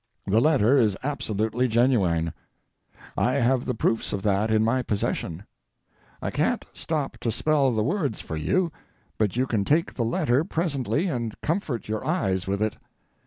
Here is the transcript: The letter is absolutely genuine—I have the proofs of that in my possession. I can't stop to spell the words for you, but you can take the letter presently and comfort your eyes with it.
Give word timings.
The 0.25 0.41
letter 0.41 0.79
is 0.79 0.97
absolutely 1.03 1.67
genuine—I 1.67 3.33
have 3.33 3.65
the 3.65 3.75
proofs 3.75 4.11
of 4.13 4.23
that 4.23 4.49
in 4.49 4.63
my 4.63 4.81
possession. 4.81 5.43
I 6.23 6.31
can't 6.31 6.65
stop 6.73 7.19
to 7.19 7.31
spell 7.31 7.71
the 7.75 7.83
words 7.83 8.19
for 8.19 8.35
you, 8.35 8.71
but 9.19 9.35
you 9.35 9.45
can 9.45 9.63
take 9.63 9.93
the 9.93 10.03
letter 10.03 10.43
presently 10.43 11.05
and 11.05 11.39
comfort 11.41 11.87
your 11.87 12.03
eyes 12.03 12.47
with 12.47 12.63
it. 12.63 12.77